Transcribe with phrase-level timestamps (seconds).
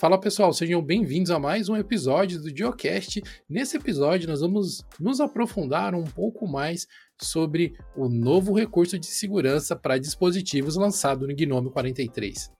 [0.00, 3.22] Fala pessoal, sejam bem-vindos a mais um episódio do Geocast.
[3.46, 6.86] Nesse episódio, nós vamos nos aprofundar um pouco mais
[7.20, 12.50] sobre o novo recurso de segurança para dispositivos lançado no Gnome 43.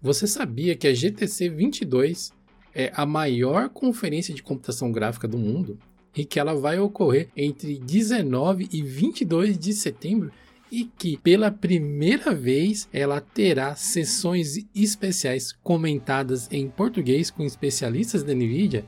[0.00, 2.30] Você sabia que a GTC 22
[2.72, 5.76] é a maior conferência de computação gráfica do mundo?
[6.18, 10.32] E que ela vai ocorrer entre 19 e 22 de setembro
[10.70, 18.34] e que pela primeira vez ela terá sessões especiais comentadas em português com especialistas da
[18.34, 18.84] Nvidia.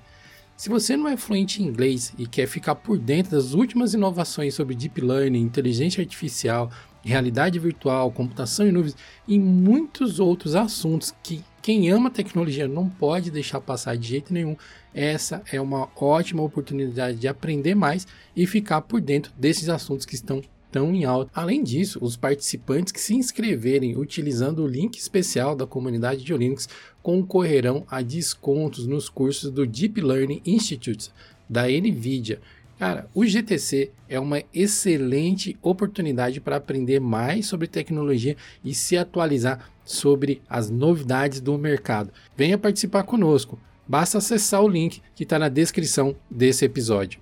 [0.57, 4.53] Se você não é fluente em inglês e quer ficar por dentro das últimas inovações
[4.55, 6.71] sobre deep learning, inteligência artificial,
[7.03, 13.31] realidade virtual, computação em nuvens e muitos outros assuntos que quem ama tecnologia não pode
[13.31, 14.57] deixar passar de jeito nenhum.
[14.95, 20.15] Essa é uma ótima oportunidade de aprender mais e ficar por dentro desses assuntos que
[20.15, 21.31] estão tão em alta.
[21.35, 26.69] Além disso, os participantes que se inscreverem utilizando o link especial da comunidade de Linux
[27.03, 31.11] concorrerão a descontos nos cursos do Deep Learning Institute
[31.49, 32.41] da NVIDIA.
[32.79, 39.71] Cara, o GTC é uma excelente oportunidade para aprender mais sobre tecnologia e se atualizar
[39.91, 42.13] sobre as novidades do mercado.
[42.37, 43.59] Venha participar conosco.
[43.87, 47.21] Basta acessar o link que está na descrição desse episódio.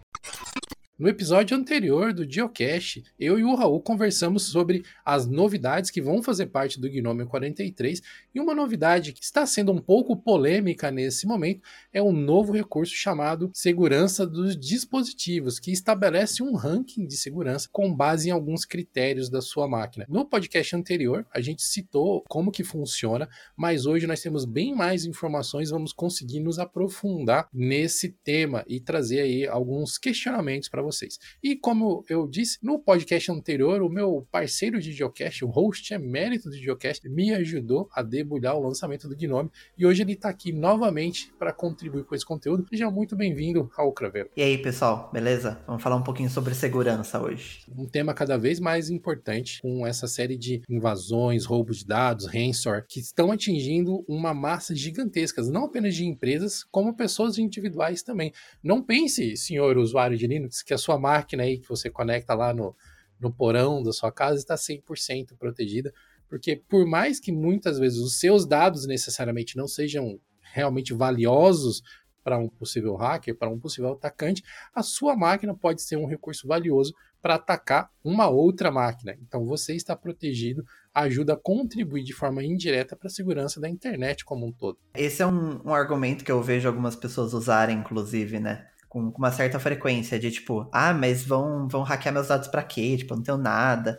[0.98, 6.24] No episódio anterior do Geocache, eu e o Raul conversamos sobre as novidades que vão
[6.24, 8.02] fazer parte do Gnome 43
[8.34, 12.92] e uma novidade que está sendo um pouco polêmica nesse momento é um novo recurso
[12.94, 19.30] chamado Segurança dos Dispositivos, que estabelece um ranking de segurança com base em alguns critérios
[19.30, 20.04] da sua máquina.
[20.08, 25.04] No podcast anterior, a gente citou como que funciona, mas hoje nós temos bem mais
[25.04, 31.19] informações, vamos conseguir nos aprofundar nesse tema e trazer aí alguns questionamentos para vocês.
[31.42, 36.50] E como eu disse no podcast anterior, o meu parceiro de Geocast, o host emérito
[36.50, 40.53] de Geocast, me ajudou a debulhar o lançamento do Gnome e hoje ele está aqui
[40.53, 42.66] novamente para contribuir com esse conteúdo.
[42.71, 44.31] Seja muito bem-vindo, Raul Craveiro.
[44.37, 45.60] E aí, pessoal, beleza?
[45.66, 47.65] Vamos falar um pouquinho sobre segurança hoje.
[47.76, 52.87] Um tema cada vez mais importante com essa série de invasões, roubos de dados, ransomware,
[52.88, 58.32] que estão atingindo uma massa gigantesca, não apenas de empresas, como pessoas individuais também.
[58.62, 62.55] Não pense, senhor usuário de Linux, que a sua máquina aí que você conecta lá
[62.55, 62.75] no,
[63.21, 65.93] no porão da sua casa está 100% protegida,
[66.28, 70.21] porque por mais que muitas vezes os seus dados necessariamente não sejam
[70.53, 71.83] realmente valiosos
[72.22, 74.43] para um possível hacker, para um possível atacante,
[74.75, 79.17] a sua máquina pode ser um recurso valioso para atacar uma outra máquina.
[79.22, 80.62] Então você está protegido,
[80.94, 84.78] ajuda a contribuir de forma indireta para a segurança da internet como um todo.
[84.94, 88.67] Esse é um, um argumento que eu vejo algumas pessoas usarem, inclusive, né?
[89.10, 92.97] Com, uma certa frequência de tipo, ah, mas vão, vão hackear meus dados pra quê?
[92.97, 93.98] Tipo, eu não tenho nada.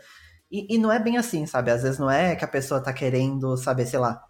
[0.51, 1.71] E, e não é bem assim, sabe?
[1.71, 4.23] Às vezes não é que a pessoa tá querendo saber, sei lá,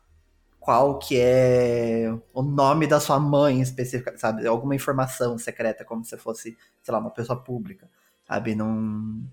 [0.60, 4.46] qual que é o nome da sua mãe específica, sabe?
[4.46, 7.90] Alguma informação secreta, como se fosse, sei lá, uma pessoa pública,
[8.28, 8.56] sabe?
[8.56, 9.24] Não,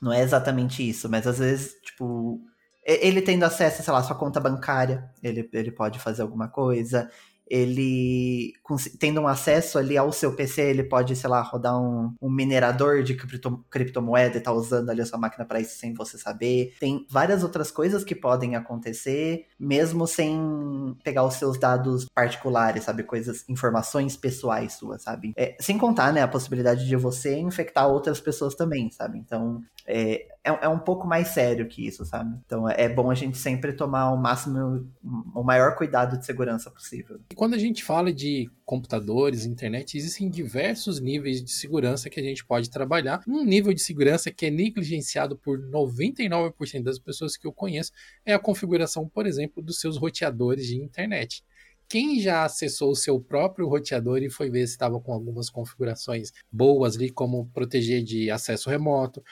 [0.00, 2.40] não é exatamente isso, mas às vezes, tipo,
[2.84, 7.10] ele tendo acesso, sei lá, à sua conta bancária, ele, ele pode fazer alguma coisa,
[7.48, 8.52] ele
[8.98, 13.02] tendo um acesso ali ao seu PC, ele pode, sei lá, rodar um, um minerador
[13.02, 16.74] de cripto, criptomoeda e tá usando ali a sua máquina para isso sem você saber.
[16.80, 23.02] Tem várias outras coisas que podem acontecer, mesmo sem pegar os seus dados particulares, sabe?
[23.04, 25.32] Coisas, informações pessoais suas, sabe?
[25.36, 29.18] É, sem contar, né, a possibilidade de você infectar outras pessoas também, sabe?
[29.18, 32.38] Então, é, é, é, um pouco mais sério que isso, sabe?
[32.46, 34.88] Então é, é bom a gente sempre tomar o máximo,
[35.34, 37.18] o maior cuidado de segurança possível.
[37.30, 42.22] E quando a gente fala de computadores, internet, existem diversos níveis de segurança que a
[42.22, 43.22] gente pode trabalhar.
[43.26, 47.90] Um nível de segurança que é negligenciado por 99% das pessoas que eu conheço
[48.24, 51.44] é a configuração, por exemplo, dos seus roteadores de internet.
[51.88, 56.32] Quem já acessou o seu próprio roteador e foi ver se estava com algumas configurações
[56.50, 59.22] boas ali, como proteger de acesso remoto,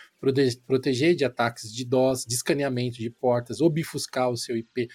[0.66, 4.88] proteger de ataques de DOS, de escaneamento de portas, obfuscar o seu IP.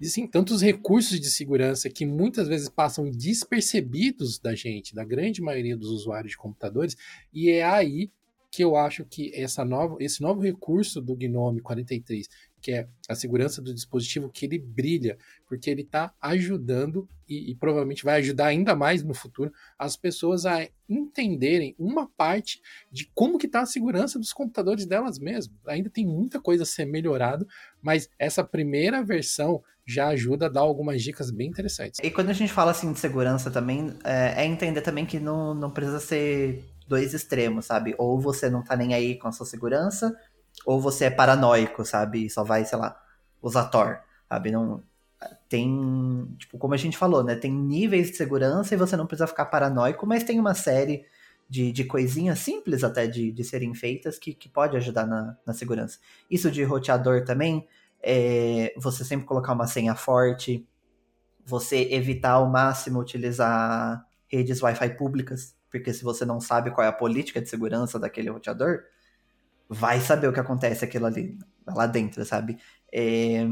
[0.00, 5.76] Existem tantos recursos de segurança que muitas vezes passam despercebidos da gente, da grande maioria
[5.76, 6.96] dos usuários de computadores,
[7.32, 8.12] e é aí
[8.50, 12.28] que eu acho que essa nova, esse novo recurso do Gnome 43,
[12.60, 17.54] que é a segurança do dispositivo, que ele brilha, porque ele está ajudando e, e,
[17.54, 22.60] provavelmente vai ajudar ainda mais no futuro as pessoas a entenderem uma parte
[22.90, 25.54] de como que está a segurança dos computadores delas mesmas.
[25.66, 27.46] Ainda tem muita coisa a ser melhorado,
[27.82, 32.00] mas essa primeira versão já ajuda a dar algumas dicas bem interessantes.
[32.02, 35.54] E quando a gente fala assim de segurança também, é, é entender também que não,
[35.54, 37.94] não precisa ser dois extremos, sabe?
[37.98, 40.16] Ou você não tá nem aí com a sua segurança,
[40.64, 42.26] ou você é paranoico, sabe?
[42.26, 43.00] E só vai, sei lá,
[43.42, 44.50] usar Tor, sabe?
[44.50, 44.82] Não
[45.48, 47.34] tem, tipo, como a gente falou, né?
[47.34, 51.04] Tem níveis de segurança e você não precisa ficar paranoico, mas tem uma série
[51.48, 55.54] de, de coisinhas simples até de, de serem feitas que, que pode ajudar na, na
[55.54, 55.98] segurança.
[56.30, 57.66] Isso de roteador também,
[58.00, 60.66] é você sempre colocar uma senha forte,
[61.44, 66.88] você evitar ao máximo utilizar redes Wi-Fi públicas, porque se você não sabe qual é
[66.88, 68.82] a política de segurança daquele roteador,
[69.68, 72.58] vai saber o que acontece aquilo ali, lá dentro, sabe?
[72.92, 73.46] É,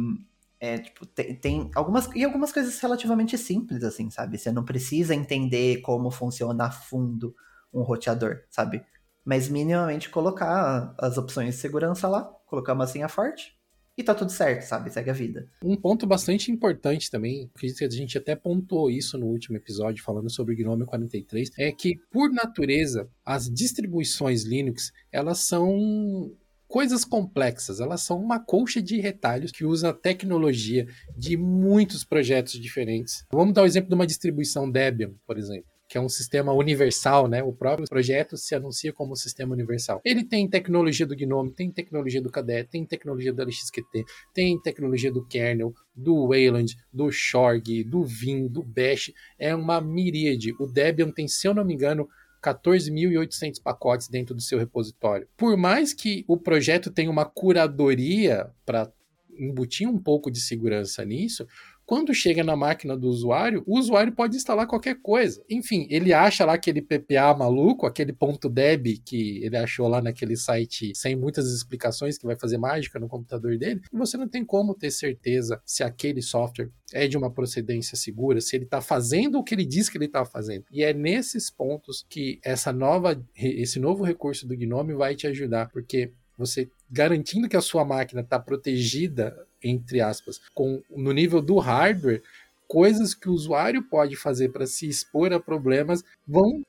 [0.58, 4.38] é, tipo, tem, tem, algumas e algumas coisas relativamente simples assim, sabe?
[4.38, 7.34] Você não precisa entender como funciona a fundo
[7.72, 8.84] um roteador, sabe?
[9.24, 13.55] Mas minimamente colocar as opções de segurança lá, colocar uma senha forte
[13.96, 14.90] e tá tudo certo, sabe?
[14.90, 15.48] Segue a vida.
[15.62, 20.30] Um ponto bastante importante também, que a gente até pontuou isso no último episódio falando
[20.30, 26.30] sobre o Gnome 43, é que por natureza as distribuições Linux, elas são
[26.68, 33.24] coisas complexas, elas são uma colcha de retalhos que usa tecnologia de muitos projetos diferentes.
[33.32, 37.26] Vamos dar o exemplo de uma distribuição Debian, por exemplo que é um sistema universal,
[37.26, 37.42] né?
[37.42, 40.02] O próprio projeto se anuncia como um sistema universal.
[40.04, 44.04] Ele tem tecnologia do GNOME, tem tecnologia do KDE, tem tecnologia do LXQT,
[44.34, 49.10] tem tecnologia do kernel, do Wayland, do Shorg, do Vim, do Bash.
[49.38, 50.52] É uma miríade.
[50.60, 52.06] O Debian tem, se eu não me engano,
[52.44, 55.26] 14.800 pacotes dentro do seu repositório.
[55.34, 58.92] Por mais que o projeto tenha uma curadoria para
[59.38, 61.46] embutir um pouco de segurança nisso,
[61.86, 65.42] quando chega na máquina do usuário, o usuário pode instalar qualquer coisa.
[65.48, 70.36] Enfim, ele acha lá aquele PPA maluco, aquele ponto .deb que ele achou lá naquele
[70.36, 74.44] site sem muitas explicações que vai fazer mágica no computador dele, e você não tem
[74.44, 79.38] como ter certeza se aquele software é de uma procedência segura, se ele está fazendo
[79.38, 80.64] o que ele diz que ele está fazendo.
[80.72, 85.70] E é nesses pontos que essa nova, esse novo recurso do Gnome vai te ajudar,
[85.70, 89.36] porque você garantindo que a sua máquina está protegida
[89.68, 92.22] entre aspas, com no nível do hardware,
[92.66, 96.62] coisas que o usuário pode fazer para se expor a problemas vão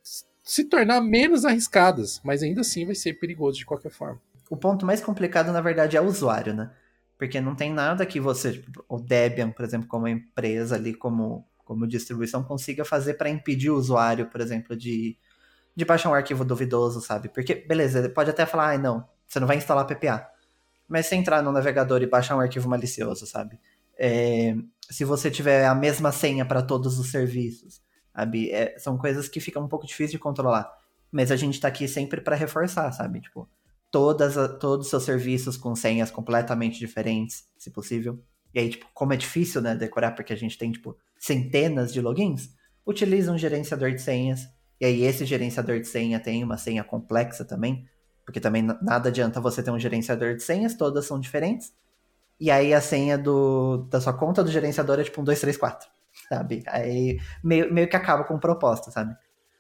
[0.44, 4.22] se tornar menos arriscadas, mas ainda assim vai ser perigoso de qualquer forma.
[4.50, 6.72] O ponto mais complicado, na verdade, é o usuário, né?
[7.18, 11.46] Porque não tem nada que você, tipo, o Debian, por exemplo, como empresa ali, como,
[11.66, 15.18] como distribuição, consiga fazer para impedir o usuário, por exemplo, de,
[15.76, 17.28] de baixar um arquivo duvidoso, sabe?
[17.28, 20.30] Porque, beleza, ele pode até falar, ah, não, você não vai instalar PPA
[20.88, 23.60] mas se entrar no navegador e baixar um arquivo malicioso, sabe?
[24.00, 24.56] É,
[24.90, 27.82] se você tiver a mesma senha para todos os serviços,
[28.16, 28.52] sabe?
[28.52, 30.72] É, são coisas que ficam um pouco difíceis de controlar.
[31.12, 33.22] Mas a gente está aqui sempre para reforçar, sabe?
[33.22, 33.50] Tipo,
[33.92, 38.22] todas todos os seus serviços com senhas completamente diferentes, se possível.
[38.54, 42.02] E aí, tipo, como é difícil, né, decorar, porque a gente tem, tipo, centenas de
[42.02, 42.50] logins,
[42.86, 44.48] utiliza um gerenciador de senhas.
[44.80, 47.88] E aí, esse gerenciador de senha tem uma senha complexa também,
[48.28, 51.74] porque também nada adianta você ter um gerenciador de senhas, todas são diferentes.
[52.38, 55.90] E aí a senha do, da sua conta do gerenciador é tipo um 234,
[56.28, 56.62] sabe?
[56.68, 59.16] Aí meio, meio que acaba com o propósito, sabe?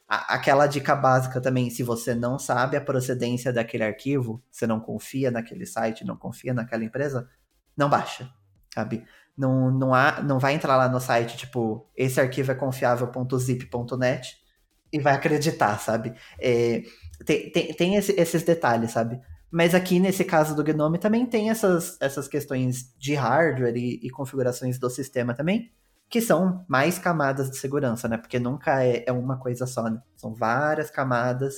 [0.05, 4.81] A, aquela dica básica também, se você não sabe a procedência daquele arquivo, você não
[4.81, 7.29] confia naquele site, não confia naquela empresa,
[7.75, 8.29] não baixa,
[8.75, 9.05] sabe?
[9.37, 14.35] Não, não, há, não vai entrar lá no site, tipo, esse arquivo é confiável.zip.net
[14.91, 16.13] e vai acreditar, sabe?
[16.37, 16.83] É,
[17.25, 19.19] tem, tem, tem esse, esses detalhes, sabe?
[19.49, 24.09] Mas aqui nesse caso do Gnome também tem essas, essas questões de hardware e, e,
[24.09, 25.71] configurações do sistema também,
[26.09, 28.17] que são mais camadas de segurança, né?
[28.17, 30.01] Porque nunca é, é uma coisa só, né?
[30.15, 31.55] São várias camadas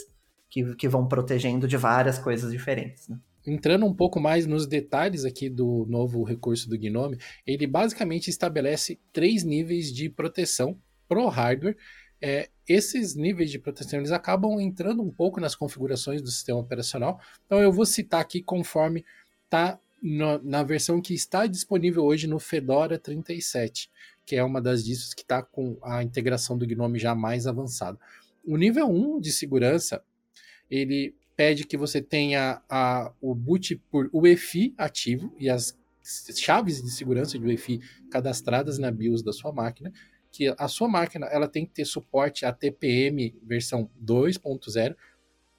[0.49, 3.17] que, que vão protegendo de várias coisas diferentes, né?
[3.47, 7.17] Entrando um pouco mais nos detalhes aqui do novo recurso do Gnome,
[7.47, 11.75] ele basicamente estabelece três níveis de proteção pro hardware
[12.21, 17.19] é, esses níveis de proteção eles acabam entrando um pouco nas configurações do sistema operacional.
[17.45, 19.05] Então eu vou citar aqui conforme
[19.45, 23.89] está na versão que está disponível hoje no Fedora 37,
[24.25, 27.99] que é uma das distros que está com a integração do GNOME já mais avançada.
[28.45, 30.01] O nível 1 de segurança,
[30.71, 35.77] ele pede que você tenha a, o boot por UEFI ativo e as
[36.35, 39.91] chaves de segurança de UEFI cadastradas na BIOS da sua máquina
[40.31, 44.95] que a sua máquina ela tem que ter suporte a TPM versão 2.0.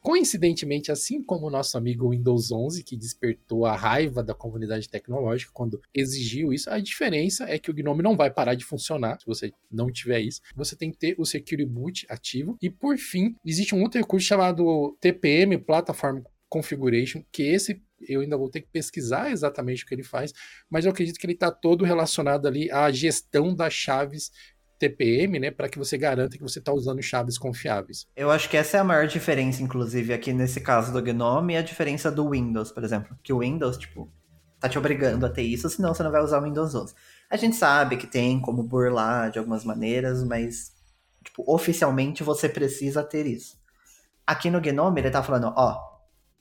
[0.00, 5.52] Coincidentemente, assim como o nosso amigo Windows 11, que despertou a raiva da comunidade tecnológica
[5.52, 9.26] quando exigiu isso, a diferença é que o Gnome não vai parar de funcionar se
[9.26, 10.40] você não tiver isso.
[10.56, 12.56] Você tem que ter o Security Boot ativo.
[12.62, 18.36] E por fim, existe um outro recurso chamado TPM Platform Configuration, que esse eu ainda
[18.36, 20.32] vou ter que pesquisar exatamente o que ele faz,
[20.70, 24.32] mas eu acredito que ele está todo relacionado ali à gestão das chaves
[24.80, 28.06] TPM, né, para que você garanta que você está usando chaves confiáveis.
[28.16, 31.62] Eu acho que essa é a maior diferença, inclusive, aqui nesse caso do GNOME, a
[31.62, 33.14] diferença do Windows, por exemplo.
[33.22, 34.10] Que o Windows, tipo,
[34.58, 36.94] tá te obrigando a ter isso, senão você não vai usar o Windows 11.
[37.28, 40.72] A gente sabe que tem como burlar de algumas maneiras, mas,
[41.22, 43.60] tipo, oficialmente você precisa ter isso.
[44.26, 45.78] Aqui no Gnome ele tá falando, ó,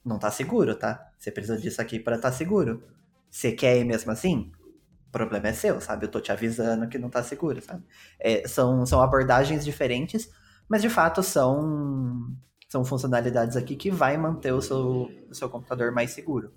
[0.06, 1.12] não tá seguro, tá?
[1.18, 2.82] Você precisa disso aqui para estar tá seguro.
[3.30, 4.52] Você quer ir mesmo assim?
[5.10, 6.06] O problema é seu, sabe?
[6.06, 7.84] Eu tô te avisando que não tá seguro, sabe?
[8.20, 10.30] É, são, são abordagens diferentes,
[10.70, 12.32] mas de fato são,
[12.70, 16.54] são funcionalidades aqui que vai manter o seu, o seu computador mais seguro.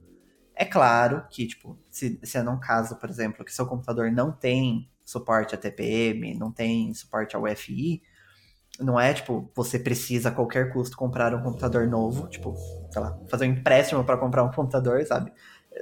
[0.55, 4.31] É claro que, tipo, se, se é num caso, por exemplo, que seu computador não
[4.31, 8.03] tem suporte a TPM, não tem suporte ao UFI,
[8.81, 12.55] não é tipo, você precisa a qualquer custo comprar um computador novo, tipo,
[12.91, 15.33] sei lá, fazer um empréstimo para comprar um computador, sabe?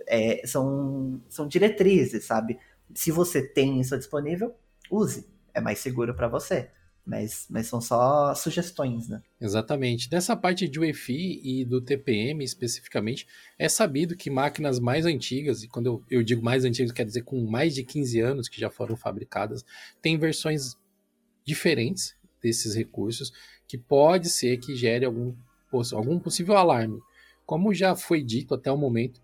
[0.07, 2.59] É, são, são diretrizes, sabe?
[2.95, 4.55] Se você tem isso disponível,
[4.91, 5.27] use.
[5.53, 6.71] É mais seguro para você.
[7.05, 9.23] Mas, mas são só sugestões, né?
[9.41, 10.09] Exatamente.
[10.09, 13.27] Dessa parte de UEFI e do TPM especificamente,
[13.59, 17.23] é sabido que máquinas mais antigas, e quando eu, eu digo mais antigas, quer dizer
[17.23, 19.65] com mais de 15 anos que já foram fabricadas,
[20.01, 20.77] têm versões
[21.45, 23.33] diferentes desses recursos
[23.67, 25.35] que pode ser que gere algum,
[25.93, 27.01] algum possível alarme.
[27.47, 29.21] Como já foi dito até o momento,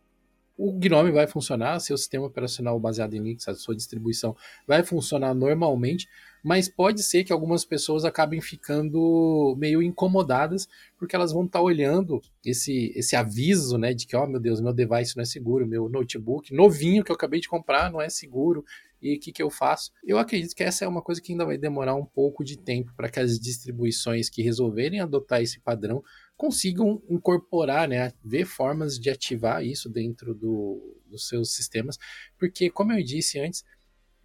[0.56, 4.34] o Gnome vai funcionar, seu sistema operacional baseado em Linux, a sua distribuição
[4.66, 6.08] vai funcionar normalmente,
[6.42, 11.64] mas pode ser que algumas pessoas acabem ficando meio incomodadas porque elas vão estar tá
[11.64, 15.66] olhando esse, esse aviso, né, de que, oh, meu Deus, meu device não é seguro,
[15.66, 18.64] meu notebook novinho que eu acabei de comprar não é seguro,
[19.00, 19.92] e o que, que eu faço?
[20.02, 22.92] Eu acredito que essa é uma coisa que ainda vai demorar um pouco de tempo
[22.96, 26.02] para que as distribuições que resolverem adotar esse padrão
[26.36, 31.98] consigam incorporar, né, ver formas de ativar isso dentro do, dos seus sistemas,
[32.38, 33.64] porque, como eu disse antes,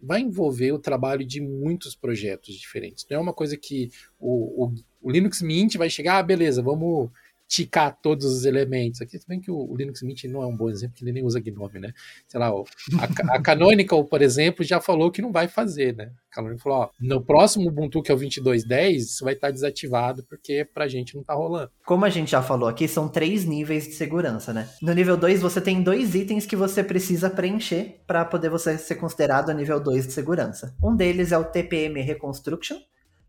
[0.00, 3.06] vai envolver o trabalho de muitos projetos diferentes.
[3.08, 7.10] Não é uma coisa que o, o, o Linux Mint vai chegar, ah, beleza, vamos
[7.52, 9.02] ticar todos os elementos.
[9.02, 11.22] Aqui, bem que o, o, Linux Mint não é um bom exemplo, porque ele nem
[11.22, 11.92] usa GNOME, né?
[12.26, 16.12] Sei lá, a, a Canonical, por exemplo, já falou que não vai fazer, né?
[16.30, 20.24] A Canonical falou, ó, no próximo Ubuntu, que é o 22.10, isso vai estar desativado,
[20.30, 21.70] porque pra gente não tá rolando.
[21.84, 24.66] Como a gente já falou aqui, são três níveis de segurança, né?
[24.80, 28.94] No nível 2, você tem dois itens que você precisa preencher para poder você ser
[28.94, 30.74] considerado a nível 2 de segurança.
[30.82, 32.78] Um deles é o TPM Reconstruction,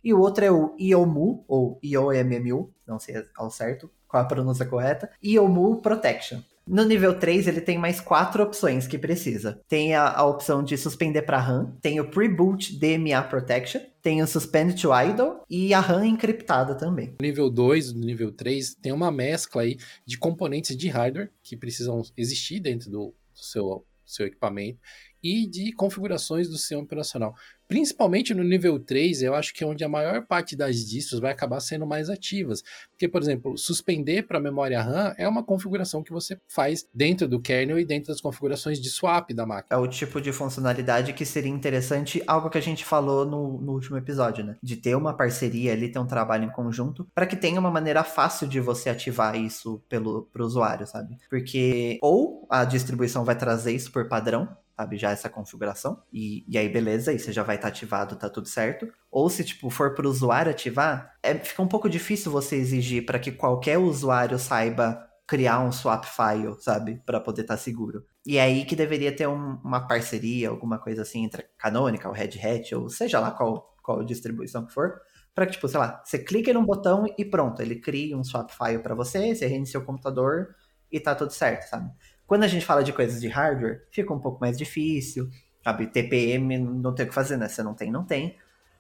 [0.02, 4.64] e o outro é o IOMU, ou IOMMU, não sei ao certo, qual a pronúncia
[4.64, 6.40] correta, e o Mu Protection.
[6.68, 9.60] No nível 3, ele tem mais quatro opções que precisa.
[9.68, 14.28] Tem a, a opção de suspender para RAM, tem o Pre-Boot DMA Protection, tem o
[14.28, 17.16] Suspend to Idle e a RAM encriptada também.
[17.20, 22.04] Nível 2, no nível 3, tem uma mescla aí de componentes de hardware que precisam
[22.16, 24.80] existir dentro do, seu, seu equipamento
[25.24, 27.34] e de configurações do sistema operacional.
[27.74, 31.32] Principalmente no nível 3, eu acho que é onde a maior parte das distros vai
[31.32, 32.62] acabar sendo mais ativas.
[32.92, 37.42] Porque, por exemplo, suspender para memória RAM é uma configuração que você faz dentro do
[37.42, 39.76] kernel e dentro das configurações de swap da máquina.
[39.76, 43.72] É o tipo de funcionalidade que seria interessante, algo que a gente falou no, no
[43.72, 44.56] último episódio, né?
[44.62, 48.04] De ter uma parceria ali, ter um trabalho em conjunto, para que tenha uma maneira
[48.04, 51.18] fácil de você ativar isso pelo pro usuário, sabe?
[51.28, 56.02] Porque ou a distribuição vai trazer isso por padrão, sabe, já essa configuração.
[56.12, 58.88] E, e aí, beleza, aí você já vai estar tá ativado, tá tudo certo.
[59.12, 63.06] Ou se, tipo, for para o usuário ativar, é, fica um pouco difícil você exigir
[63.06, 68.06] para que qualquer usuário saiba criar um swap file, sabe, para poder estar tá seguro.
[68.26, 72.40] E é aí que deveria ter um, uma parceria, alguma coisa assim, entre Canonical, Red
[72.40, 75.02] Hat, ou seja lá qual, qual distribuição que for,
[75.34, 78.52] para que, tipo, sei lá, você clica num botão e pronto, ele cria um swap
[78.52, 80.56] file para você, você reinicia o computador
[80.92, 81.92] e tá tudo certo, sabe?
[82.26, 85.30] Quando a gente fala de coisas de hardware, fica um pouco mais difícil.
[85.64, 87.48] Sabe, TPM não tem o que fazer, né?
[87.48, 88.38] Você não tem, não tem.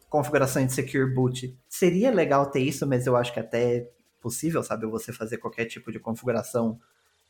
[0.09, 1.57] Configuração de Secure Boot.
[1.67, 3.89] Seria legal ter isso, mas eu acho que até é
[4.21, 4.85] possível, sabe?
[4.87, 6.79] Você fazer qualquer tipo de configuração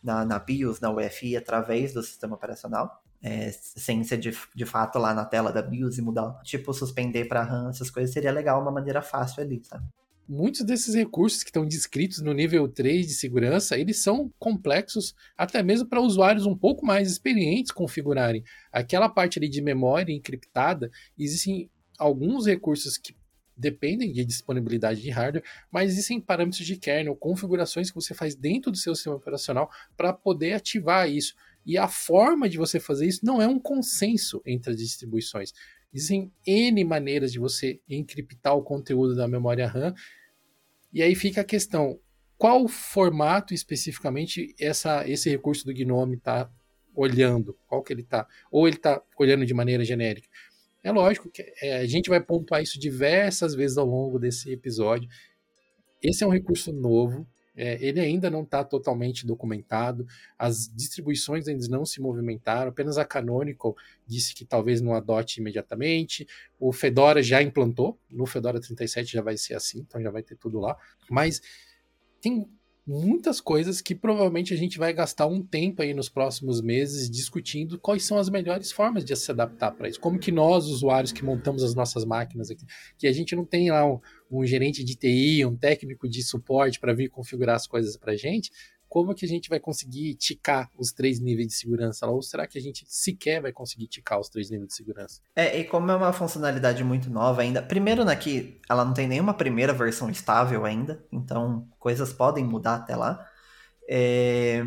[0.03, 3.01] na, na BIOS, na UEFI, através do sistema operacional.
[3.22, 7.25] É, sem ser de, de fato lá na tela da BIOS e mudar, tipo, suspender
[7.25, 9.86] para RAM, essas coisas, seria legal, uma maneira fácil ali, sabe?
[10.27, 15.62] Muitos desses recursos que estão descritos no nível 3 de segurança, eles são complexos até
[15.62, 18.44] mesmo para usuários um pouco mais experientes configurarem.
[18.72, 23.15] Aquela parte ali de memória encriptada, existem alguns recursos que
[23.56, 28.72] dependem de disponibilidade de hardware, mas existem parâmetros de kernel, configurações que você faz dentro
[28.72, 31.36] do seu sistema operacional para poder ativar isso.
[31.65, 35.53] E a forma de você fazer isso não é um consenso entre as distribuições.
[35.93, 39.93] Existem N maneiras de você encriptar o conteúdo da memória RAM.
[40.91, 42.00] E aí fica a questão:
[42.38, 46.50] qual formato especificamente essa, esse recurso do Gnome está
[46.95, 47.57] olhando?
[47.67, 48.27] Qual que ele está?
[48.51, 50.27] Ou ele está olhando de maneira genérica?
[50.83, 55.07] É lógico que é, a gente vai pontuar isso diversas vezes ao longo desse episódio.
[56.01, 60.07] Esse é um recurso novo, é, ele ainda não está totalmente documentado,
[60.38, 63.75] as distribuições ainda não se movimentaram, apenas a Canonical
[64.07, 66.27] disse que talvez não adote imediatamente,
[66.60, 70.36] o Fedora já implantou, no Fedora 37 já vai ser assim, então já vai ter
[70.36, 70.77] tudo lá,
[71.10, 71.41] mas
[72.19, 72.50] tem
[72.86, 77.80] muitas coisas que provavelmente a gente vai gastar um tempo aí nos próximos meses discutindo
[77.80, 80.00] quais são as melhores formas de se adaptar para isso.
[80.00, 82.66] Como que nós, usuários que montamos as nossas máquinas aqui,
[82.98, 84.00] que a gente não tem lá um,
[84.30, 88.18] um gerente de TI, um técnico de suporte para vir configurar as coisas para a
[88.18, 88.52] gente,
[88.93, 92.12] como que a gente vai conseguir ticar os três níveis de segurança lá?
[92.12, 95.19] Ou será que a gente sequer vai conseguir ticar os três níveis de segurança?
[95.35, 99.07] É, e como é uma funcionalidade muito nova ainda, primeiro né, que ela não tem
[99.07, 103.27] nenhuma primeira versão estável ainda, então coisas podem mudar até lá.
[103.89, 104.63] É...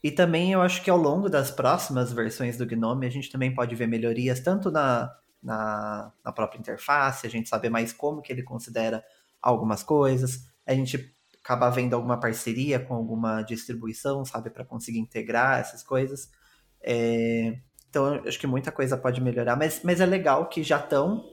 [0.00, 3.52] E também eu acho que ao longo das próximas versões do Gnome a gente também
[3.52, 8.32] pode ver melhorias tanto na, na, na própria interface, a gente saber mais como que
[8.32, 9.02] ele considera
[9.42, 11.15] algumas coisas, a gente
[11.46, 16.28] acabar vendo alguma parceria com alguma distribuição, sabe, para conseguir integrar essas coisas.
[16.82, 17.56] É,
[17.88, 21.24] então, acho que muita coisa pode melhorar, mas, mas é legal que já estão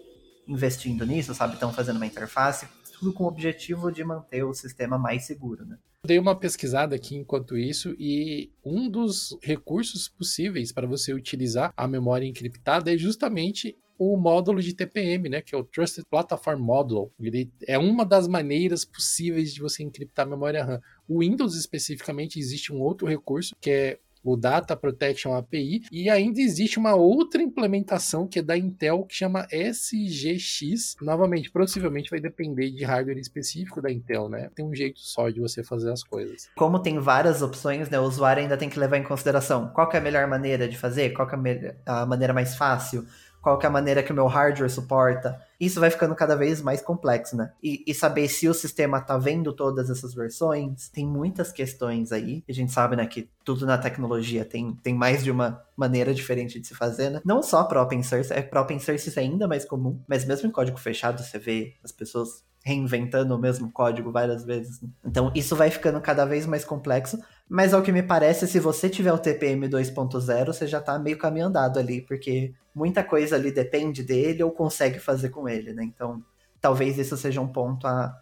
[0.48, 2.68] investindo nisso, sabe, estão fazendo uma interface,
[3.00, 5.78] tudo com o objetivo de manter o sistema mais seguro, né?
[6.06, 11.88] Dei uma pesquisada aqui enquanto isso e um dos recursos possíveis para você utilizar a
[11.88, 17.10] memória encriptada é justamente o módulo de TPM, né, que é o Trusted Platform Module.
[17.20, 20.82] Ele é uma das maneiras possíveis de você encriptar a memória RAM.
[21.08, 26.40] O Windows especificamente existe um outro recurso que é o Data Protection API, e ainda
[26.40, 30.96] existe uma outra implementação que é da Intel que chama SGX.
[31.02, 34.50] Novamente, possivelmente vai depender de hardware específico da Intel, né?
[34.56, 36.50] Tem um jeito só de você fazer as coisas.
[36.56, 39.98] Como tem várias opções, né, o usuário ainda tem que levar em consideração qual é
[39.98, 43.06] a melhor maneira de fazer, qual é a maneira mais fácil,
[43.44, 45.38] qual é a maneira que o meu hardware suporta.
[45.60, 47.52] Isso vai ficando cada vez mais complexo, né?
[47.62, 50.88] E, e, saber se o sistema tá vendo todas essas versões.
[50.88, 52.42] Tem muitas questões aí.
[52.48, 56.58] A gente sabe, né, que tudo na tecnologia tem, tem mais de uma maneira diferente
[56.58, 57.22] de se fazer, né?
[57.26, 60.24] Não só para open source, é para open source isso é ainda mais comum, mas
[60.24, 64.82] mesmo em código fechado você vê as pessoas reinventando o mesmo código várias vezes.
[64.82, 64.90] Né?
[65.06, 67.20] Então isso vai ficando cada vez mais complexo,
[67.54, 71.20] mas ao que me parece, se você tiver o TPM 2.0, você já tá meio
[71.20, 75.84] caminho andado ali, porque muita coisa ali depende dele ou consegue fazer com ele, né?
[75.84, 76.26] Então
[76.60, 78.20] talvez isso seja um ponto a,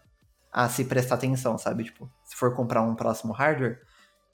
[0.52, 1.86] a se prestar atenção, sabe?
[1.86, 3.80] Tipo, se for comprar um próximo hardware,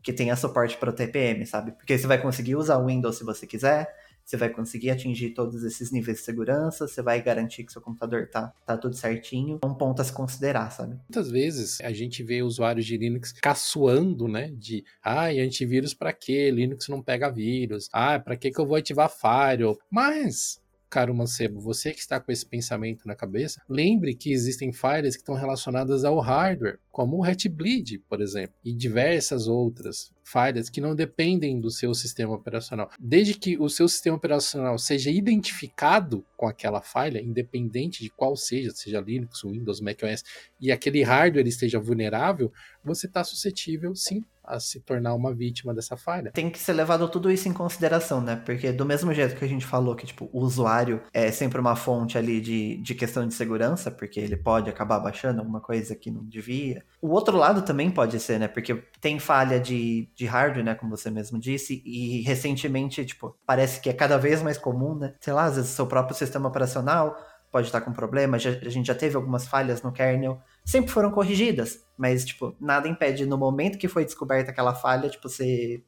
[0.01, 1.73] que tenha suporte para o TPM, sabe?
[1.73, 3.95] Porque você vai conseguir usar o Windows se você quiser,
[4.27, 8.27] você vai conseguir atingir todos esses níveis de segurança, você vai garantir que seu computador
[8.27, 9.57] tá, tá tudo certinho.
[9.63, 10.95] É um ponto a se considerar, sabe?
[11.07, 14.51] Muitas vezes a gente vê usuários de Linux caçoando, né?
[14.53, 16.51] De, ah, antivírus para quê?
[16.51, 17.87] Linux não pega vírus.
[17.93, 19.79] Ah, para que que eu vou ativar Firewall?
[19.89, 20.59] Mas
[20.97, 25.21] caro mancebo, você que está com esse pensamento na cabeça, lembre que existem falhas que
[25.21, 30.95] estão relacionadas ao hardware, como o Hatbleed, por exemplo, e diversas outras falhas que não
[30.95, 32.89] dependem do seu sistema operacional.
[32.99, 38.71] Desde que o seu sistema operacional seja identificado com aquela falha, independente de qual seja,
[38.71, 40.23] seja Linux, Windows, macOS,
[40.59, 42.51] e aquele hardware esteja vulnerável,
[42.83, 46.31] você está suscetível, sim, a se tornar uma vítima dessa falha.
[46.31, 48.41] Tem que ser levado tudo isso em consideração, né?
[48.45, 51.75] Porque do mesmo jeito que a gente falou que tipo, o usuário é sempre uma
[51.75, 56.09] fonte ali de, de questão de segurança, porque ele pode acabar baixando alguma coisa que
[56.09, 56.83] não devia.
[57.01, 58.47] O outro lado também pode ser, né?
[58.47, 60.75] Porque tem falha de, de hardware, né?
[60.75, 65.13] Como você mesmo disse, e recentemente, tipo, parece que é cada vez mais comum, né?
[65.19, 67.17] Sei lá, às vezes o seu próprio sistema operacional
[67.51, 71.09] pode estar com problema, já, a gente já teve algumas falhas no kernel, sempre foram
[71.09, 75.81] corrigidas, mas, tipo, nada impede no momento que foi descoberta aquela falha, tipo, você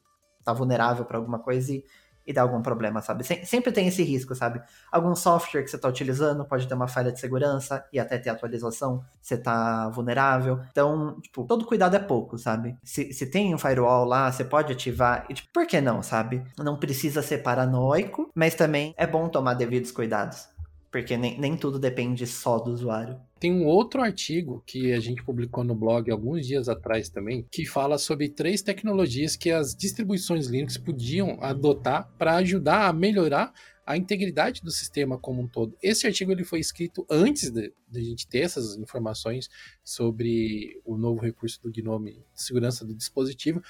[0.43, 1.83] tá vulnerável para alguma coisa e,
[2.25, 3.25] e dar algum problema, sabe?
[3.45, 4.61] sempre tem esse risco, sabe?
[4.89, 8.29] Algum software que você tá utilizando pode ter uma falha de segurança e até ter
[8.29, 10.61] atualização, você tá vulnerável.
[10.71, 12.77] Então, tipo, todo cuidado é pouco, sabe?
[12.81, 16.41] Se, se tem um firewall lá, você pode ativar, e, tipo, por que não, sabe?
[16.57, 20.47] Não precisa ser paranoico, mas também é bom tomar devidos cuidados.
[20.89, 23.19] Porque nem, nem tudo depende só do usuário.
[23.39, 27.65] Tem um outro artigo que a gente publicou no blog alguns dias atrás também, que
[27.65, 33.53] fala sobre três tecnologias que as distribuições Linux podiam adotar para ajudar a melhorar
[33.85, 35.75] a integridade do sistema como um todo.
[35.81, 39.49] Esse artigo ele foi escrito antes de, de, a gente ter essas informações
[39.83, 43.63] sobre o novo recurso do Gnome segurança do dispositivo,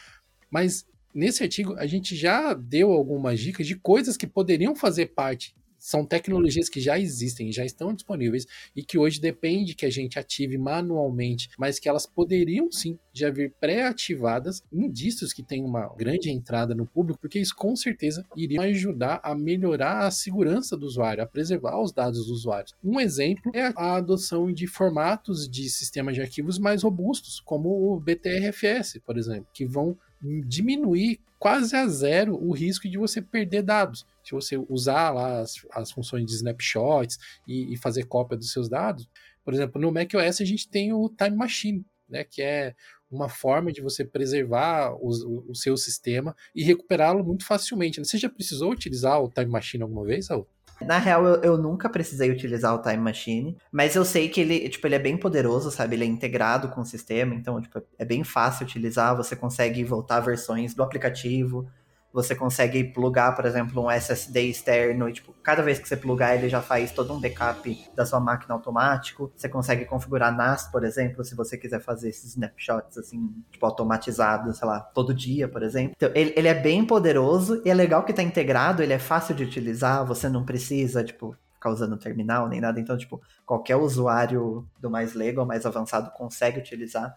[0.49, 5.55] mas nesse artigo a gente já deu algumas dicas de coisas que poderiam fazer parte
[5.80, 10.20] são tecnologias que já existem, já estão disponíveis e que hoje depende que a gente
[10.20, 16.30] ative manualmente, mas que elas poderiam sim já vir pré-ativadas, indícios que tem uma grande
[16.30, 21.24] entrada no público, porque isso com certeza iria ajudar a melhorar a segurança do usuário,
[21.24, 22.74] a preservar os dados dos usuários.
[22.84, 28.00] Um exemplo é a adoção de formatos de sistemas de arquivos mais robustos, como o
[28.00, 34.05] BTRFS, por exemplo, que vão diminuir quase a zero o risco de você perder dados.
[34.23, 38.67] Se você usar lá as, as funções de snapshots e, e, fazer cópia dos seus
[38.67, 39.10] dados,
[39.43, 42.75] por exemplo, no macOS a gente tem o Time Machine, né, que é
[43.10, 47.99] uma forma de você preservar o, seu sistema e recuperá-lo muito facilmente.
[47.99, 50.47] Você já precisou utilizar o Time Machine alguma vez, Raul?
[50.82, 54.70] Na real, eu, eu, nunca precisei utilizar o Time Machine, mas eu sei que ele,
[54.70, 55.96] tipo, ele é bem poderoso, sabe?
[55.96, 60.22] Ele é integrado com o sistema, então, tipo, é bem fácil utilizar, você consegue voltar
[60.22, 61.70] versões do aplicativo,
[62.12, 66.36] você consegue plugar, por exemplo, um SSD externo e, tipo, cada vez que você plugar,
[66.36, 69.32] ele já faz todo um backup da sua máquina automático.
[69.36, 74.58] Você consegue configurar NAS, por exemplo, se você quiser fazer esses snapshots, assim, tipo, automatizados,
[74.58, 75.93] sei lá, todo dia, por exemplo.
[75.95, 79.36] Então, ele, ele é bem poderoso e é legal que tá integrado, ele é fácil
[79.36, 82.80] de utilizar, você não precisa, tipo, ficar usando terminal nem nada.
[82.80, 87.15] Então, tipo, qualquer usuário do mais legal, mais avançado, consegue utilizar.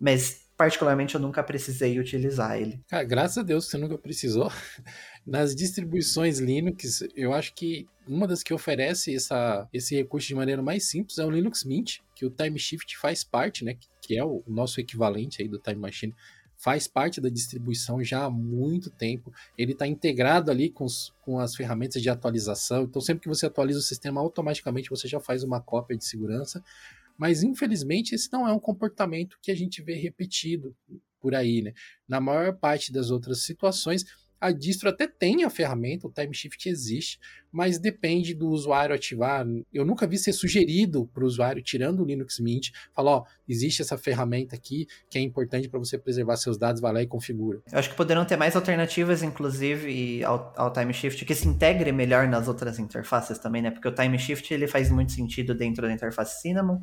[0.00, 2.80] Mas particularmente eu nunca precisei utilizar ele.
[2.88, 4.50] Cara, graças a Deus você nunca precisou.
[5.26, 10.62] Nas distribuições Linux, eu acho que uma das que oferece essa, esse recurso de maneira
[10.62, 14.24] mais simples é o Linux Mint, que o Time Shift faz parte, né, que é
[14.24, 16.14] o nosso equivalente aí do Time Machine,
[16.56, 19.32] faz parte da distribuição já há muito tempo.
[19.56, 22.84] Ele está integrado ali com, os, com as ferramentas de atualização.
[22.84, 26.64] Então, sempre que você atualiza o sistema, automaticamente você já faz uma cópia de segurança.
[27.16, 30.74] Mas infelizmente esse não é um comportamento que a gente vê repetido
[31.20, 31.72] por aí, né?
[32.06, 34.04] Na maior parte das outras situações,
[34.44, 37.18] a distro até tem a ferramenta, o time shift existe,
[37.50, 39.46] mas depende do usuário ativar.
[39.72, 43.80] Eu nunca vi ser sugerido para o usuário, tirando o Linux Mint, falar: ó, existe
[43.80, 47.62] essa ferramenta aqui que é importante para você preservar seus dados, vai lá e configura.
[47.72, 51.90] Eu acho que poderão ter mais alternativas, inclusive, ao, ao time shift, que se integre
[51.90, 53.70] melhor nas outras interfaces também, né?
[53.70, 56.82] Porque o time shift ele faz muito sentido dentro da interface Cinnamon,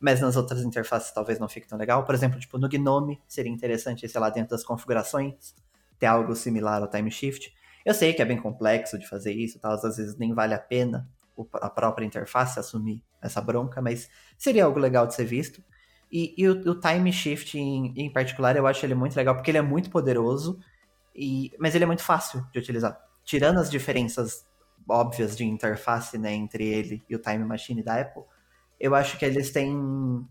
[0.00, 2.04] mas nas outras interfaces talvez não fique tão legal.
[2.04, 5.54] Por exemplo, tipo, no Gnome seria interessante, sei lá, dentro das configurações,
[5.98, 7.54] ter algo similar ao Time Shift.
[7.84, 10.58] Eu sei que é bem complexo de fazer isso, tal, às vezes nem vale a
[10.58, 11.08] pena
[11.54, 15.62] a própria interface assumir essa bronca, mas seria algo legal de ser visto.
[16.10, 19.50] E, e o, o, Time Shift em, em, particular, eu acho ele muito legal, porque
[19.50, 20.58] ele é muito poderoso,
[21.14, 23.00] e, mas ele é muito fácil de utilizar.
[23.24, 24.44] Tirando as diferenças
[24.88, 28.24] óbvias de interface né, entre ele e o Time Machine da Apple,
[28.80, 29.76] eu acho que eles têm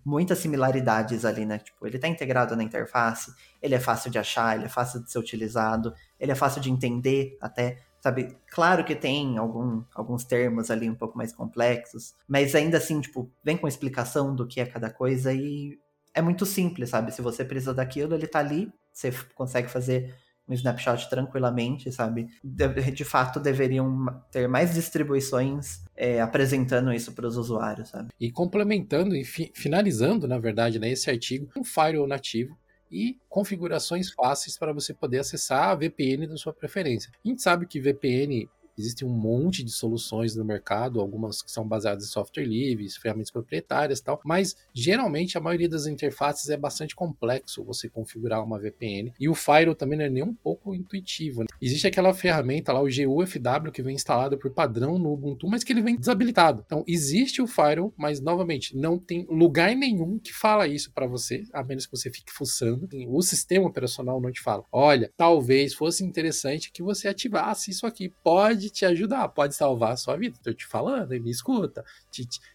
[0.03, 1.59] muitas similaridades ali, né?
[1.59, 3.31] Tipo, ele tá integrado na interface,
[3.61, 6.71] ele é fácil de achar, ele é fácil de ser utilizado, ele é fácil de
[6.71, 8.35] entender até, sabe?
[8.47, 13.31] Claro que tem algum, alguns termos ali um pouco mais complexos, mas ainda assim, tipo,
[13.43, 15.77] vem com explicação do que é cada coisa e
[16.15, 17.13] é muito simples, sabe?
[17.13, 20.15] Se você precisa daquilo, ele tá ali, você consegue fazer
[20.49, 22.27] um snapshot tranquilamente, sabe?
[22.43, 28.09] De, de fato, deveriam ter mais distribuições é, apresentando isso para os usuários, sabe?
[28.19, 32.57] E complementando e fi finalizando, na verdade, né, esse artigo, um firewall nativo
[32.91, 37.11] e configurações fáceis para você poder acessar a VPN da sua preferência.
[37.23, 38.49] A gente sabe que VPN
[38.79, 43.29] Existem um monte de soluções no mercado, algumas que são baseadas em software livre, ferramentas
[43.29, 48.57] proprietárias e tal, mas geralmente a maioria das interfaces é bastante complexo você configurar uma
[48.57, 49.11] VPN.
[49.19, 51.41] E o Firewall também não é nem um pouco intuitivo.
[51.41, 51.47] Né?
[51.61, 55.73] Existe aquela ferramenta lá, o GUFW, que vem instalado por padrão no Ubuntu, mas que
[55.73, 56.63] ele vem desabilitado.
[56.65, 61.43] Então, existe o Firewall, mas novamente, não tem lugar nenhum que fala isso para você,
[61.51, 62.87] a menos que você fique fuçando.
[63.09, 64.63] O sistema operacional não te fala.
[64.71, 68.13] Olha, talvez fosse interessante que você ativasse isso aqui.
[68.23, 70.37] Pode te ajudar, pode salvar a sua vida.
[70.43, 71.83] Tô te falando, me escuta.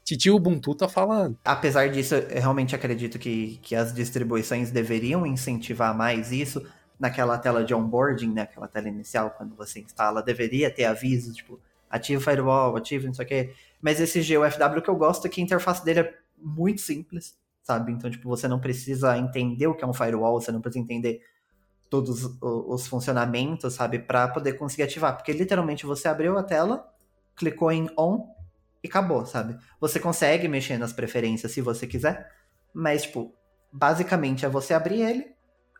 [0.05, 1.39] Titio Ubuntu tá falando.
[1.45, 6.65] Apesar disso, eu realmente acredito que, que as distribuições deveriam incentivar mais isso.
[6.99, 8.43] Naquela tela de onboarding, né?
[8.43, 13.25] Aquela tela inicial, quando você instala, deveria ter avisos, tipo, ativa firewall, ativa não sei
[13.25, 13.55] o quê.
[13.83, 17.93] Mas esse GUFW que eu gosto é que a interface dele é muito simples, sabe?
[17.93, 21.21] Então, tipo, você não precisa entender o que é um firewall, você não precisa entender
[21.95, 26.93] todos os funcionamentos, sabe, para poder conseguir ativar, porque literalmente você abriu a tela,
[27.37, 28.27] clicou em on
[28.83, 29.57] e acabou, sabe?
[29.81, 32.29] Você consegue mexer nas preferências se você quiser,
[32.73, 33.33] mas tipo,
[33.71, 35.27] basicamente é você abrir ele,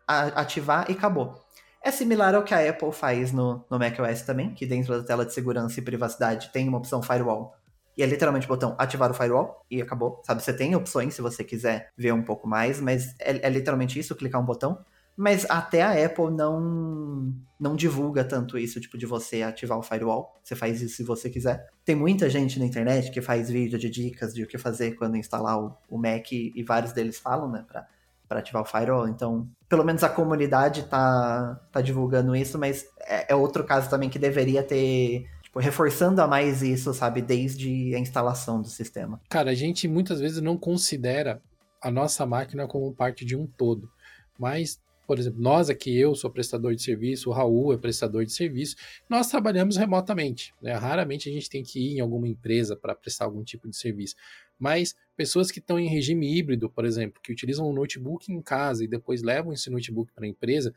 [0.07, 1.43] ativar e acabou.
[1.83, 5.25] É similar ao que a Apple faz no, no macOS também, que dentro da tela
[5.25, 7.57] de segurança e privacidade tem uma opção firewall.
[7.97, 10.21] E é literalmente o botão ativar o firewall e acabou.
[10.23, 13.99] Sabe, você tem opções se você quiser ver um pouco mais, mas é, é literalmente
[13.99, 14.81] isso, clicar um botão
[15.15, 20.35] Mas até a Apple não não divulga tanto isso, tipo, de você ativar o firewall.
[20.43, 21.69] Você faz isso se você quiser.
[21.85, 25.15] Tem muita gente na internet que faz vídeo de dicas de o que fazer quando
[25.15, 25.57] instalar
[25.89, 27.87] o, Mac e vários deles falam, né, pra,
[28.27, 29.07] pra ativar o firewall.
[29.07, 34.09] Então, pelo menos a comunidade tá, tá divulgando isso, mas é, é outro caso também
[34.09, 39.21] que deveria ter tipo, reforçando a mais isso, sabe, desde a instalação do sistema.
[39.29, 41.41] Cara, a gente muitas vezes não considera
[41.81, 43.89] a nossa máquina como parte de um todo,
[44.37, 48.31] mas por exemplo, nós aqui, eu sou prestador de serviço, o Raul é prestador de
[48.31, 48.75] serviço,
[49.09, 50.53] nós trabalhamos remotamente.
[50.61, 50.73] Né?
[50.73, 54.15] Raramente a gente tem que ir em alguma empresa para prestar algum tipo de serviço.
[54.57, 58.83] Mas pessoas que estão em regime híbrido, por exemplo, que utilizam um notebook em casa
[58.83, 60.73] e depois levam esse notebook para a empresa,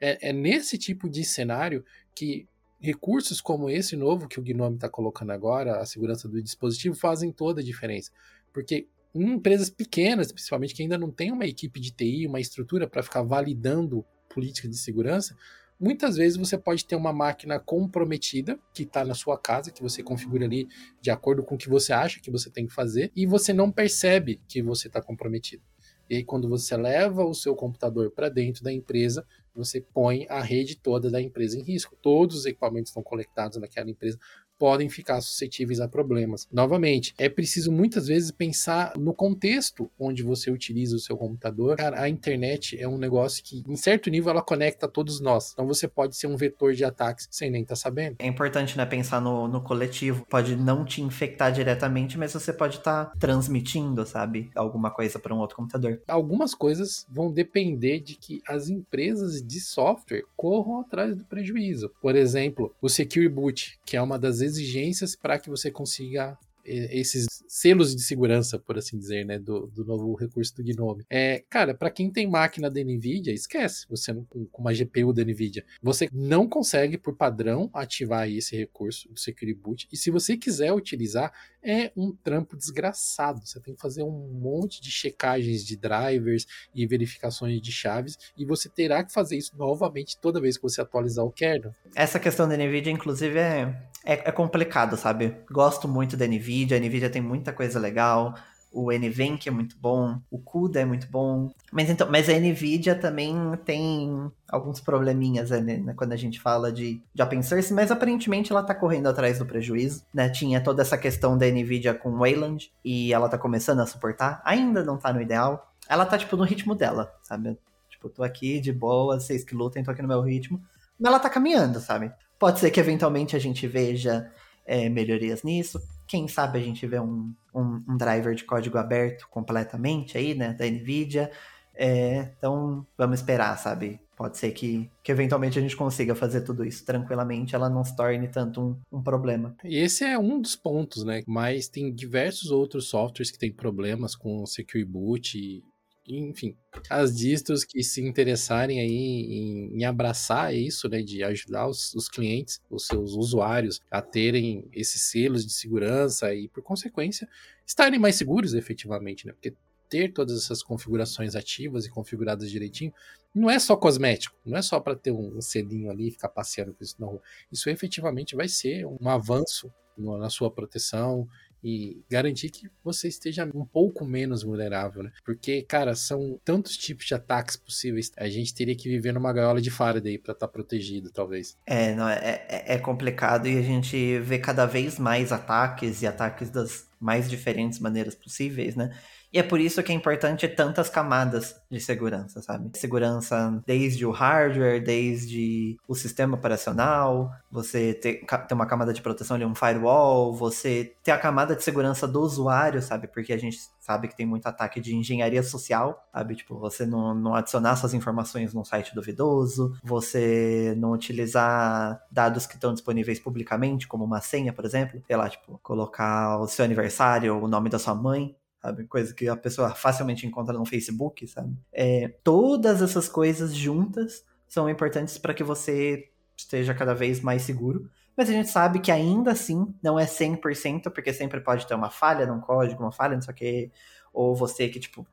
[0.00, 2.46] é, é, nesse tipo de cenário que
[2.80, 7.30] recursos como esse novo que o Gnome está colocando agora, a segurança do dispositivo, fazem
[7.30, 8.10] toda a diferença.
[8.52, 12.88] Porque em empresas pequenas, principalmente, que ainda não tem uma equipe de TI, uma estrutura
[12.88, 15.36] para ficar validando política de segurança,
[15.78, 20.02] muitas vezes você pode ter uma máquina comprometida que está na sua casa, que você
[20.02, 20.68] configura ali
[21.00, 23.70] de acordo com o que você acha que você tem que fazer, e você não
[23.70, 25.62] percebe que você está comprometido.
[26.08, 30.40] E aí, quando você leva o seu computador para dentro da empresa, você põe a
[30.42, 31.96] rede toda da empresa em risco.
[32.02, 34.18] Todos os equipamentos estão conectados naquela empresa,
[34.62, 36.46] podem ficar suscetíveis a problemas.
[36.52, 41.76] Novamente, é preciso muitas vezes pensar no contexto onde você utiliza o seu computador.
[41.78, 45.50] Cara, a internet é um negócio que, em certo nível, ela conecta todos nós.
[45.52, 48.18] Então você pode ser um vetor de ataques sem nem estar tá sabendo.
[48.20, 50.24] É importante, né, pensar no, no coletivo.
[50.30, 55.34] Pode não te infectar diretamente, mas você pode estar tá transmitindo, sabe, alguma coisa para
[55.34, 56.00] um outro computador.
[56.06, 61.90] Algumas coisas vão depender de que as empresas de software corram atrás do prejuízo.
[62.00, 67.26] Por exemplo, o Secure Boot, que é uma das exigências para que você consiga esses
[67.48, 71.04] selos de segurança, por assim dizer, né, do, do novo recurso do Gnome.
[71.10, 75.64] É, cara, para quem tem máquina da Nvidia, esquece, você com uma GPU da Nvidia,
[75.82, 79.88] você não consegue por padrão ativar esse recurso do Security Boot.
[79.92, 83.46] E se você quiser utilizar, é um trampo desgraçado.
[83.46, 88.44] Você tem que fazer um monte de checagens de drivers e verificações de chaves e
[88.44, 91.74] você terá que fazer isso novamente toda vez que você atualizar o kernel.
[91.94, 95.36] Essa questão da Nvidia, inclusive, é, é, é complicado, sabe?
[95.50, 96.76] Gosto muito da Nvidia.
[96.76, 98.34] A NVIDIA tem muita coisa legal.
[98.72, 101.50] O NVENC é muito bom, o CUDA é muito bom.
[101.70, 106.72] Mas, então, mas a NVIDIA também tem alguns probleminhas né, né, quando a gente fala
[106.72, 110.30] de, de open source, mas aparentemente ela tá correndo atrás do prejuízo, né?
[110.30, 114.40] Tinha toda essa questão da NVIDIA com Wayland e ela tá começando a suportar.
[114.44, 115.70] Ainda não tá no ideal.
[115.88, 117.58] Ela tá, tipo, no ritmo dela, sabe?
[117.90, 120.62] Tipo, tô aqui de boa, vocês que lutem, tô aqui no meu ritmo.
[120.98, 122.10] Mas ela tá caminhando, sabe?
[122.38, 124.30] Pode ser que eventualmente a gente veja
[124.66, 125.80] é, melhorias nisso.
[126.12, 130.52] Quem sabe a gente vê um, um, um, driver de código aberto completamente aí, né,
[130.52, 131.30] da NVIDIA.
[131.74, 133.98] É, então, vamos esperar, sabe?
[134.14, 137.96] Pode ser que, que eventualmente a gente consiga fazer tudo isso tranquilamente, ela não se
[137.96, 139.56] torne tanto um, um problema.
[139.64, 141.22] Esse é um dos pontos, né?
[141.26, 145.64] Mas tem diversos outros softwares que têm problemas com o Secure Boot e
[146.06, 146.56] enfim,
[146.90, 152.08] as distros que se interessarem aí em, em abraçar isso, né, de ajudar os, os,
[152.08, 157.28] clientes, os seus usuários a terem esses selos de segurança e, por consequência,
[157.66, 159.54] estarem mais seguros efetivamente, né, porque
[159.88, 162.94] ter todas essas configurações ativas e configuradas direitinho
[163.34, 166.72] não é só cosmético, não é só para ter um, selinho ali e ficar passeando
[166.72, 167.20] com isso na rua.
[167.50, 171.28] Isso efetivamente vai ser um avanço na sua proteção
[171.62, 175.12] e garantir que você esteja um pouco menos vulnerável, né?
[175.24, 178.10] Porque, cara, são tantos tipos de ataques possíveis.
[178.16, 181.56] A gente teria que viver numa gaiola de Faraday para estar tá protegido, talvez.
[181.66, 186.06] É, não, é, é, é complicado e a gente vê cada vez mais ataques e
[186.06, 188.96] ataques das mais diferentes maneiras possíveis, né?
[189.32, 192.70] E é por isso que é importante tantas camadas de segurança, sabe?
[192.78, 199.36] Segurança desde o hardware, desde o sistema operacional, você ter, ter uma camada de proteção
[199.36, 203.08] ali, um firewall, você ter a camada de segurança do usuário, sabe?
[203.08, 206.36] Porque a gente sabe que tem muito ataque de engenharia social, sabe?
[206.36, 212.54] Tipo, você não, não adicionar suas informações num site duvidoso, você não utilizar dados que
[212.54, 215.02] estão disponíveis publicamente, como uma senha, por exemplo.
[215.06, 218.84] Sei lá, tipo, colocar o seu aniversário, o nome da sua mãe, sabe?
[218.84, 221.56] Coisa que a pessoa facilmente encontra no Facebook, sabe?
[221.72, 227.90] É, todas essas coisas juntas são importantes para que você esteja cada vez mais seguro.
[228.16, 231.90] Mas a gente sabe que ainda assim não é 100%, porque sempre pode ter uma
[231.90, 233.72] falha num código, uma falha, não sei o que.
[234.12, 235.06] Ou você que, tipo,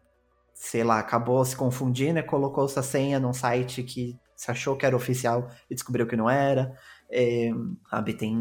[0.54, 4.86] sei lá, acabou se confundindo e colocou sua senha num site que se achou que
[4.86, 6.78] era oficial e descobriu que não era.
[7.10, 7.50] É,
[7.90, 8.38] sabe, tem,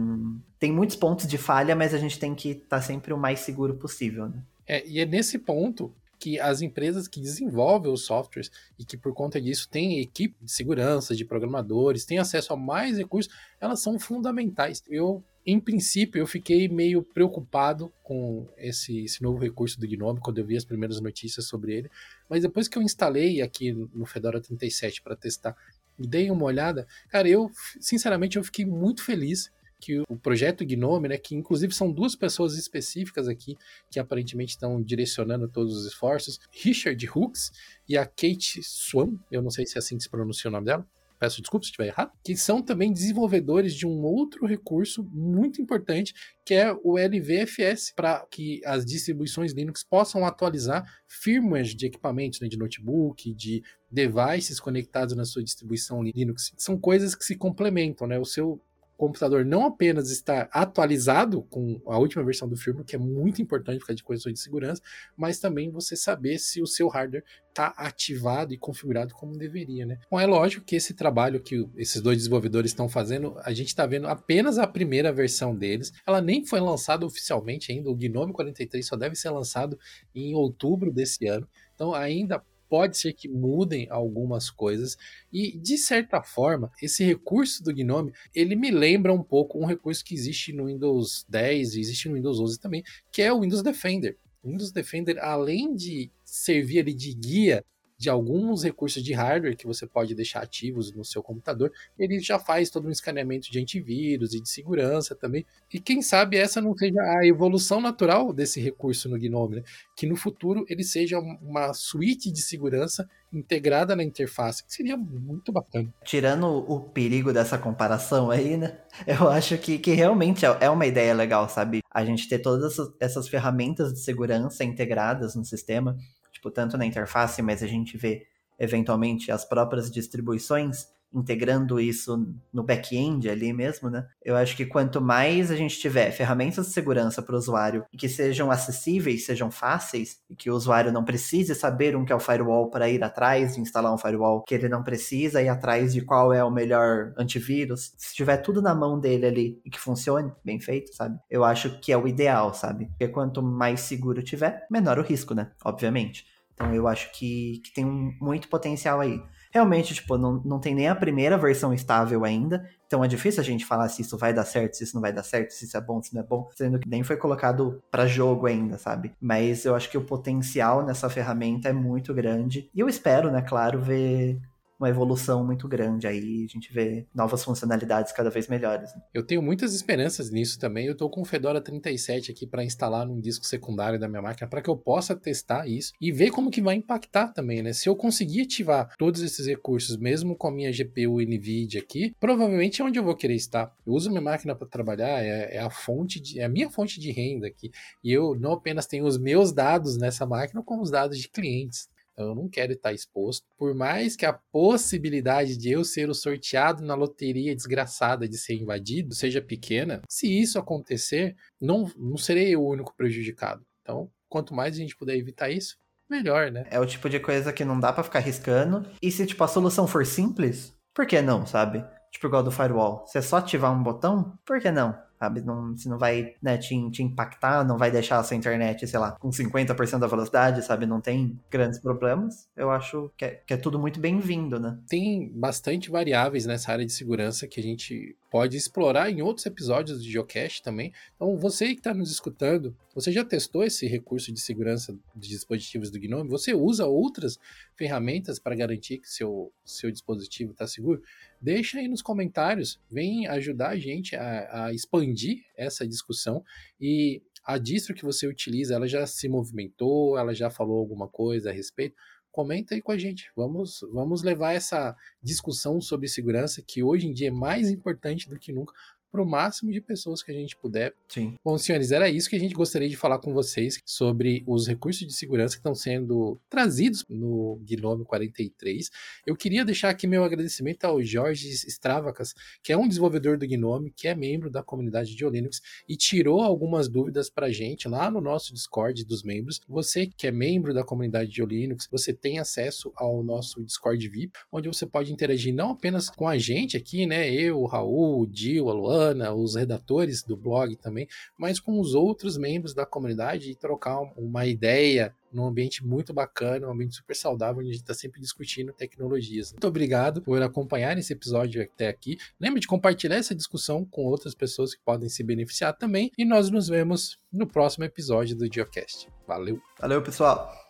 [0.58, 3.40] tem muitos pontos de falha, mas a gente tem que estar tá sempre o mais
[3.40, 4.42] seguro possível, né?
[4.68, 9.14] É, e é nesse ponto que as empresas que desenvolvem os softwares e que por
[9.14, 13.98] conta disso têm equipe de segurança, de programadores, têm acesso a mais recursos, elas são
[13.98, 14.82] fundamentais.
[14.88, 20.36] Eu em princípio, eu fiquei meio preocupado com esse, esse, novo recurso do Gnome quando
[20.36, 21.90] eu vi as primeiras notícias sobre ele,
[22.28, 25.56] mas depois que eu instalei aqui no Fedora 37 para testar
[25.98, 27.50] e dei uma olhada, cara, eu
[27.80, 29.50] sinceramente eu fiquei muito feliz
[29.80, 33.56] que o projeto Gnome, né, que inclusive são duas pessoas específicas aqui
[33.90, 37.52] que aparentemente estão direcionando todos os esforços, Richard Hooks
[37.88, 40.66] e a Kate Swan, eu não sei se é assim que se pronuncia o nome
[40.66, 40.86] dela,
[41.18, 46.14] peço desculpas se estiver errado, que são também desenvolvedores de um outro recurso muito importante,
[46.44, 52.48] que é o LVFS, para que as distribuições Linux possam atualizar firmwares de equipamentos, né,
[52.48, 56.52] de notebook, de devices conectados na sua distribuição Linux.
[56.56, 58.18] São coisas que se complementam, né?
[58.18, 58.60] O seu
[58.98, 63.78] computador não apenas estar atualizado com a última versão do firmware, que é muito importante
[63.78, 64.82] por causa de questões de segurança,
[65.16, 69.98] mas também você saber se o seu hardware está ativado e configurado como deveria, né?
[70.10, 73.86] Bom, é lógico que esse trabalho que esses dois desenvolvedores estão fazendo, a gente está
[73.86, 75.92] vendo apenas a primeira versão deles.
[76.04, 77.90] Ela nem foi lançada oficialmente ainda.
[77.90, 79.78] O Gnome 43 só deve ser lançado
[80.12, 81.48] em outubro desse ano.
[81.74, 84.96] Então ainda pode ser que mudem algumas coisas.
[85.32, 90.04] E de certa forma esse recurso do Gnome ele me lembra um pouco um recurso
[90.04, 93.62] que existe no Windows 10 e existe no Windows 11 também que é o Windows
[93.62, 94.16] Defender.
[94.42, 97.64] O Windows Defender além de servir ali de guia
[97.98, 102.38] de alguns recursos de hardware que você pode deixar ativos no seu computador, ele já
[102.38, 105.44] faz todo um escaneamento de antivírus e de segurança também.
[105.72, 109.62] E quem sabe essa não seja a evolução natural desse recurso no Gnome, né?
[109.96, 115.52] que no futuro ele seja uma suíte de segurança integrada na interface, que seria muito
[115.52, 115.92] bacana.
[116.04, 118.78] Tirando o perigo dessa comparação aí, né?
[119.06, 121.80] Eu acho que, que realmente é, é uma ideia legal, sabe?
[121.90, 125.96] A gente ter todas essas, essas ferramentas de segurança integradas no sistema
[126.38, 128.26] tipo, tanto na interface, mas a gente vê
[128.58, 134.06] eventualmente as próprias distribuições integrando isso no back-end ali mesmo, né?
[134.22, 137.96] Eu acho que quanto mais a gente tiver ferramentas de segurança para o usuário e
[137.96, 142.16] que sejam acessíveis, sejam fáceis, e que o usuário não precise saber um que é
[142.16, 145.92] o firewall para ir atrás de instalar um firewall, que ele não precisa ir atrás
[145.92, 149.80] de qual é o melhor antivírus, se tiver tudo na mão dele ali e que
[149.80, 151.18] funcione bem feito, sabe?
[151.30, 152.86] Eu acho que é o ideal, sabe?
[152.86, 155.50] Porque quanto mais seguro tiver, menor o risco, né?
[155.64, 156.26] Obviamente.
[156.54, 157.84] Então eu acho que, que tem
[158.20, 159.22] muito potencial aí.
[159.50, 163.44] Realmente, tipo, não, não tem nem a primeira versão estável ainda, então é difícil a
[163.44, 165.76] gente falar se isso vai dar certo, se isso não vai dar certo, se isso
[165.76, 169.12] é bom, se não é bom, sendo que nem foi colocado para jogo ainda, sabe?
[169.20, 172.70] Mas eu acho que o potencial nessa ferramenta é muito grande.
[172.74, 174.38] E eu espero, né, claro, ver
[174.78, 178.94] uma evolução muito grande aí, a gente vê novas funcionalidades cada vez melhores.
[178.94, 179.02] Né?
[179.12, 180.86] Eu tenho muitas esperanças nisso também.
[180.86, 184.48] Eu estou com o Fedora 37 aqui para instalar num disco secundário da minha máquina
[184.48, 187.72] para que eu possa testar isso e ver como que vai impactar também, né?
[187.72, 192.80] Se eu conseguir ativar todos esses recursos mesmo com a minha GPU Nvidia aqui, provavelmente
[192.80, 193.74] é onde eu vou querer estar.
[193.86, 197.00] Eu uso minha máquina para trabalhar, é, é, a fonte de, é a minha fonte
[197.00, 197.70] de renda aqui.
[198.02, 201.88] E eu não apenas tenho os meus dados nessa máquina, como os dados de clientes.
[202.18, 203.46] Eu não quero estar exposto.
[203.56, 208.54] Por mais que a possibilidade de eu ser o sorteado na loteria desgraçada de ser
[208.54, 213.64] invadido seja pequena, se isso acontecer, não, não serei eu o único prejudicado.
[213.82, 215.76] Então, quanto mais a gente puder evitar isso,
[216.08, 216.66] melhor, né?
[216.70, 218.88] É o tipo de coisa que não dá para ficar arriscando.
[219.00, 221.84] E se, tipo, a solução for simples, por que não, sabe?
[222.10, 223.06] Tipo, igual do firewall.
[223.06, 224.98] Se é só ativar um botão, por que não?
[225.18, 225.40] Sabe?
[225.40, 228.98] Não, se não vai né, te, te impactar, não vai deixar a sua internet, sei
[228.98, 230.86] lá, com 50% da velocidade, sabe?
[230.86, 232.48] Não tem grandes problemas.
[232.56, 234.78] Eu acho que é, que é tudo muito bem-vindo, né?
[234.88, 239.98] Tem bastante variáveis nessa área de segurança que a gente pode explorar em outros episódios
[239.98, 240.92] do Geocache também.
[241.16, 245.90] Então, você que está nos escutando, você já testou esse recurso de segurança de dispositivos
[245.90, 246.28] do Gnome?
[246.28, 247.38] Você usa outras
[247.74, 251.02] ferramentas para garantir que seu, seu dispositivo está seguro?
[251.40, 256.44] Deixa aí nos comentários, vem ajudar a gente a, a expandir essa discussão
[256.80, 261.50] e a distro que você utiliza, ela já se movimentou, ela já falou alguma coisa
[261.50, 261.96] a respeito?
[262.38, 263.32] comenta aí com a gente.
[263.34, 268.38] Vamos, vamos levar essa discussão sobre segurança, que hoje em dia é mais importante do
[268.38, 268.72] que nunca,
[269.10, 270.94] para o máximo de pessoas que a gente puder.
[271.08, 271.34] Sim.
[271.44, 275.06] Bom, senhores, era isso que a gente gostaria de falar com vocês sobre os recursos
[275.06, 278.90] de segurança que estão sendo trazidos no Gnome 43.
[279.26, 283.90] Eu queria deixar aqui meu agradecimento ao Jorge Stravacas, que é um desenvolvedor do Gnome,
[283.90, 288.10] que é membro da comunidade de Linux e tirou algumas dúvidas para a gente lá
[288.10, 289.60] no nosso Discord dos membros.
[289.68, 294.38] Você que é membro da comunidade de Linux, você tem acesso ao nosso Discord VIP,
[294.52, 297.30] onde você pode interagir não apenas com a gente aqui, né?
[297.30, 298.97] Eu, o Raul, o Dio, a Luan,
[299.36, 304.46] Os redatores do blog também, mas com os outros membros da comunidade e trocar uma
[304.46, 308.72] ideia num ambiente muito bacana, um ambiente super saudável, onde a gente está sempre discutindo
[308.72, 309.52] tecnologias.
[309.52, 312.16] Muito obrigado por acompanhar esse episódio até aqui.
[312.40, 316.10] Lembre de compartilhar essa discussão com outras pessoas que podem se beneficiar também.
[316.16, 319.08] E nós nos vemos no próximo episódio do Geocast.
[319.26, 319.60] Valeu!
[319.78, 320.67] Valeu, pessoal!